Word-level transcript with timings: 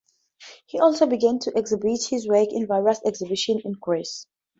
He 0.65 0.79
also 0.79 1.05
began 1.05 1.37
to 1.41 1.55
exhibit 1.55 2.05
his 2.09 2.27
works 2.27 2.51
in 2.51 2.65
various 2.65 2.99
exhibitions 3.05 3.61
in 3.65 3.73
Greece. 3.73 4.25